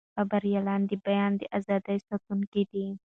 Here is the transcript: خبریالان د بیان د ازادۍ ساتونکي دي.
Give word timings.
خبریالان 0.15 0.81
د 0.89 0.91
بیان 1.05 1.31
د 1.37 1.41
ازادۍ 1.57 1.97
ساتونکي 2.07 2.63
دي. 2.71 2.85